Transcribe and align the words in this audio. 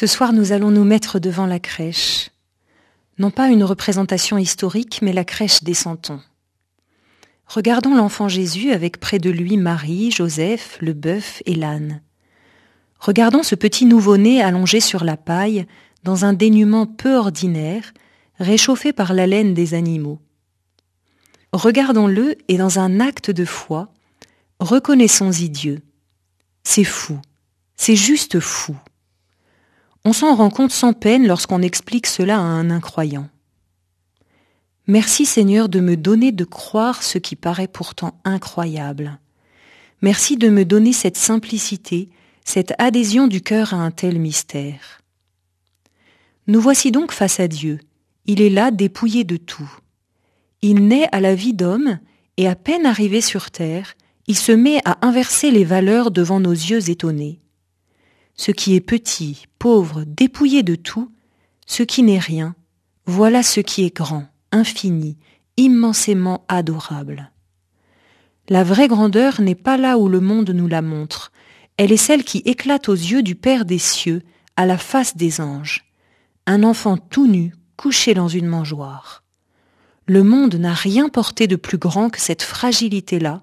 Ce 0.00 0.06
soir, 0.06 0.32
nous 0.32 0.52
allons 0.52 0.70
nous 0.70 0.84
mettre 0.84 1.18
devant 1.18 1.44
la 1.44 1.58
crèche. 1.58 2.30
Non 3.18 3.30
pas 3.30 3.50
une 3.50 3.64
représentation 3.64 4.38
historique, 4.38 5.00
mais 5.02 5.12
la 5.12 5.26
crèche 5.26 5.62
des 5.62 5.74
santons. 5.74 6.22
Regardons 7.46 7.94
l'enfant 7.94 8.26
Jésus 8.26 8.72
avec 8.72 8.98
près 8.98 9.18
de 9.18 9.28
lui 9.28 9.58
Marie, 9.58 10.10
Joseph, 10.10 10.78
le 10.80 10.94
bœuf 10.94 11.42
et 11.44 11.54
l'âne. 11.54 12.00
Regardons 12.98 13.42
ce 13.42 13.54
petit 13.54 13.84
nouveau-né 13.84 14.40
allongé 14.40 14.80
sur 14.80 15.04
la 15.04 15.18
paille, 15.18 15.66
dans 16.02 16.24
un 16.24 16.32
dénuement 16.32 16.86
peu 16.86 17.16
ordinaire, 17.16 17.92
réchauffé 18.38 18.94
par 18.94 19.12
la 19.12 19.26
laine 19.26 19.52
des 19.52 19.74
animaux. 19.74 20.18
Regardons-le 21.52 22.36
et 22.48 22.56
dans 22.56 22.78
un 22.78 23.00
acte 23.00 23.30
de 23.30 23.44
foi, 23.44 23.92
reconnaissons-y 24.60 25.50
Dieu. 25.50 25.82
C'est 26.64 26.84
fou, 26.84 27.18
c'est 27.76 27.96
juste 27.96 28.40
fou. 28.40 28.74
On 30.04 30.12
s'en 30.14 30.34
rend 30.34 30.50
compte 30.50 30.70
sans 30.70 30.94
peine 30.94 31.26
lorsqu'on 31.26 31.60
explique 31.60 32.06
cela 32.06 32.38
à 32.38 32.42
un 32.42 32.70
incroyant. 32.70 33.28
Merci 34.86 35.26
Seigneur 35.26 35.68
de 35.68 35.80
me 35.80 35.96
donner 35.96 36.32
de 36.32 36.44
croire 36.44 37.02
ce 37.02 37.18
qui 37.18 37.36
paraît 37.36 37.68
pourtant 37.68 38.18
incroyable. 38.24 39.18
Merci 40.00 40.36
de 40.36 40.48
me 40.48 40.64
donner 40.64 40.94
cette 40.94 41.18
simplicité, 41.18 42.08
cette 42.44 42.72
adhésion 42.78 43.26
du 43.26 43.42
cœur 43.42 43.74
à 43.74 43.76
un 43.76 43.90
tel 43.90 44.18
mystère. 44.18 45.02
Nous 46.46 46.60
voici 46.60 46.90
donc 46.90 47.12
face 47.12 47.38
à 47.38 47.46
Dieu. 47.46 47.78
Il 48.24 48.40
est 48.40 48.50
là 48.50 48.70
dépouillé 48.70 49.24
de 49.24 49.36
tout. 49.36 49.70
Il 50.62 50.88
naît 50.88 51.08
à 51.12 51.20
la 51.20 51.34
vie 51.34 51.54
d'homme 51.54 51.98
et 52.38 52.48
à 52.48 52.56
peine 52.56 52.86
arrivé 52.86 53.20
sur 53.20 53.50
terre, 53.50 53.94
il 54.26 54.36
se 54.36 54.52
met 54.52 54.80
à 54.86 55.06
inverser 55.06 55.50
les 55.50 55.64
valeurs 55.64 56.10
devant 56.10 56.40
nos 56.40 56.52
yeux 56.52 56.88
étonnés 56.88 57.40
ce 58.40 58.52
qui 58.52 58.74
est 58.74 58.80
petit, 58.80 59.44
pauvre, 59.58 60.02
dépouillé 60.06 60.62
de 60.62 60.74
tout, 60.74 61.12
ce 61.66 61.82
qui 61.82 62.02
n'est 62.02 62.18
rien, 62.18 62.54
voilà 63.04 63.42
ce 63.42 63.60
qui 63.60 63.84
est 63.84 63.94
grand, 63.94 64.28
infini, 64.50 65.18
immensément 65.58 66.46
adorable. 66.48 67.32
La 68.48 68.64
vraie 68.64 68.88
grandeur 68.88 69.42
n'est 69.42 69.54
pas 69.54 69.76
là 69.76 69.98
où 69.98 70.08
le 70.08 70.20
monde 70.20 70.48
nous 70.48 70.68
la 70.68 70.80
montre, 70.80 71.32
elle 71.76 71.92
est 71.92 71.98
celle 71.98 72.24
qui 72.24 72.38
éclate 72.46 72.88
aux 72.88 72.94
yeux 72.94 73.22
du 73.22 73.34
Père 73.34 73.66
des 73.66 73.78
cieux, 73.78 74.22
à 74.56 74.64
la 74.64 74.78
face 74.78 75.18
des 75.18 75.42
anges, 75.42 75.84
un 76.46 76.62
enfant 76.62 76.96
tout 76.96 77.26
nu, 77.26 77.54
couché 77.76 78.14
dans 78.14 78.28
une 78.28 78.46
mangeoire. 78.46 79.22
Le 80.06 80.22
monde 80.22 80.54
n'a 80.54 80.72
rien 80.72 81.10
porté 81.10 81.46
de 81.46 81.56
plus 81.56 81.76
grand 81.76 82.08
que 82.08 82.18
cette 82.22 82.42
fragilité-là, 82.42 83.42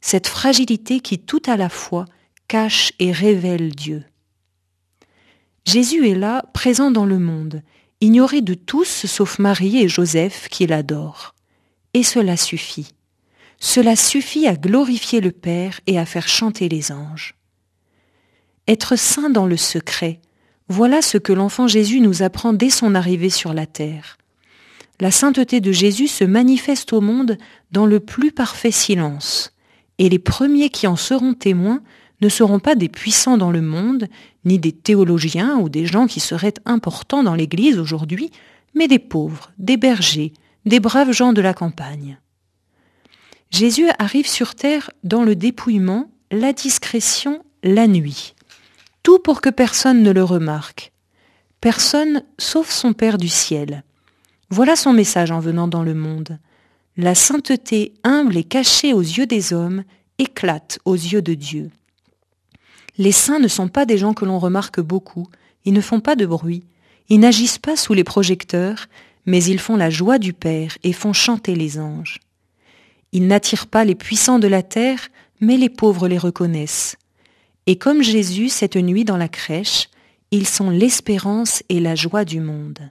cette 0.00 0.28
fragilité 0.28 1.00
qui 1.00 1.18
tout 1.18 1.42
à 1.46 1.56
la 1.56 1.68
fois 1.68 2.04
cache 2.46 2.92
et 3.00 3.10
révèle 3.10 3.74
Dieu. 3.74 4.04
Jésus 5.66 6.08
est 6.08 6.14
là, 6.14 6.44
présent 6.54 6.92
dans 6.92 7.06
le 7.06 7.18
monde, 7.18 7.60
ignoré 8.00 8.40
de 8.40 8.54
tous 8.54 9.06
sauf 9.06 9.40
Marie 9.40 9.78
et 9.78 9.88
Joseph 9.88 10.48
qui 10.48 10.66
l'adorent. 10.66 11.34
Et 11.92 12.04
cela 12.04 12.36
suffit. 12.36 12.92
Cela 13.58 13.96
suffit 13.96 14.46
à 14.46 14.54
glorifier 14.54 15.20
le 15.20 15.32
Père 15.32 15.80
et 15.88 15.98
à 15.98 16.06
faire 16.06 16.28
chanter 16.28 16.68
les 16.68 16.92
anges. 16.92 17.34
Être 18.68 18.96
saint 18.96 19.30
dans 19.30 19.46
le 19.46 19.56
secret, 19.56 20.20
voilà 20.68 21.02
ce 21.02 21.18
que 21.18 21.32
l'enfant 21.32 21.66
Jésus 21.66 22.00
nous 22.00 22.22
apprend 22.22 22.52
dès 22.52 22.70
son 22.70 22.94
arrivée 22.94 23.30
sur 23.30 23.52
la 23.52 23.66
terre. 23.66 24.18
La 25.00 25.10
sainteté 25.10 25.60
de 25.60 25.72
Jésus 25.72 26.08
se 26.08 26.24
manifeste 26.24 26.92
au 26.92 27.00
monde 27.00 27.38
dans 27.72 27.86
le 27.86 27.98
plus 28.00 28.30
parfait 28.30 28.70
silence, 28.70 29.52
et 29.98 30.08
les 30.08 30.18
premiers 30.18 30.70
qui 30.70 30.86
en 30.86 30.96
seront 30.96 31.34
témoins 31.34 31.82
ne 32.20 32.28
seront 32.28 32.58
pas 32.58 32.74
des 32.74 32.88
puissants 32.88 33.36
dans 33.36 33.50
le 33.50 33.62
monde, 33.62 34.06
ni 34.44 34.58
des 34.58 34.72
théologiens 34.72 35.58
ou 35.58 35.68
des 35.68 35.86
gens 35.86 36.06
qui 36.06 36.20
seraient 36.20 36.54
importants 36.64 37.22
dans 37.22 37.34
l'Église 37.34 37.78
aujourd'hui, 37.78 38.30
mais 38.74 38.88
des 38.88 38.98
pauvres, 38.98 39.52
des 39.58 39.76
bergers, 39.76 40.32
des 40.64 40.80
braves 40.80 41.12
gens 41.12 41.32
de 41.32 41.40
la 41.40 41.54
campagne. 41.54 42.18
Jésus 43.50 43.88
arrive 43.98 44.26
sur 44.26 44.54
terre 44.54 44.90
dans 45.04 45.22
le 45.22 45.36
dépouillement, 45.36 46.10
la 46.30 46.52
discrétion, 46.52 47.42
la 47.62 47.86
nuit. 47.86 48.34
Tout 49.02 49.18
pour 49.18 49.40
que 49.40 49.50
personne 49.50 50.02
ne 50.02 50.10
le 50.10 50.24
remarque. 50.24 50.92
Personne 51.60 52.22
sauf 52.38 52.70
son 52.70 52.92
Père 52.92 53.18
du 53.18 53.28
ciel. 53.28 53.84
Voilà 54.50 54.76
son 54.76 54.92
message 54.92 55.30
en 55.30 55.40
venant 55.40 55.68
dans 55.68 55.82
le 55.82 55.94
monde. 55.94 56.38
La 56.96 57.14
sainteté 57.14 57.94
humble 58.04 58.36
et 58.36 58.44
cachée 58.44 58.92
aux 58.92 59.00
yeux 59.00 59.26
des 59.26 59.52
hommes 59.52 59.84
éclate 60.18 60.78
aux 60.84 60.94
yeux 60.94 61.22
de 61.22 61.34
Dieu. 61.34 61.70
Les 62.98 63.12
saints 63.12 63.38
ne 63.38 63.48
sont 63.48 63.68
pas 63.68 63.86
des 63.86 63.98
gens 63.98 64.14
que 64.14 64.24
l'on 64.24 64.38
remarque 64.38 64.80
beaucoup, 64.80 65.26
ils 65.64 65.74
ne 65.74 65.80
font 65.80 66.00
pas 66.00 66.16
de 66.16 66.26
bruit, 66.26 66.64
ils 67.08 67.20
n'agissent 67.20 67.58
pas 67.58 67.76
sous 67.76 67.94
les 67.94 68.04
projecteurs, 68.04 68.86
mais 69.26 69.42
ils 69.44 69.58
font 69.58 69.76
la 69.76 69.90
joie 69.90 70.18
du 70.18 70.32
Père 70.32 70.78
et 70.82 70.92
font 70.92 71.12
chanter 71.12 71.54
les 71.54 71.78
anges. 71.78 72.20
Ils 73.12 73.26
n'attirent 73.26 73.66
pas 73.66 73.84
les 73.84 73.94
puissants 73.94 74.38
de 74.38 74.48
la 74.48 74.62
terre, 74.62 75.08
mais 75.40 75.56
les 75.56 75.68
pauvres 75.68 76.08
les 76.08 76.18
reconnaissent. 76.18 76.96
Et 77.66 77.76
comme 77.76 78.02
Jésus 78.02 78.48
cette 78.48 78.76
nuit 78.76 79.04
dans 79.04 79.16
la 79.16 79.28
crèche, 79.28 79.88
ils 80.30 80.46
sont 80.46 80.70
l'espérance 80.70 81.62
et 81.68 81.80
la 81.80 81.94
joie 81.94 82.24
du 82.24 82.40
monde. 82.40 82.90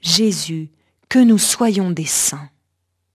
Jésus, 0.00 0.70
que 1.08 1.18
nous 1.18 1.38
soyons 1.38 1.90
des 1.90 2.06
saints. 2.06 2.48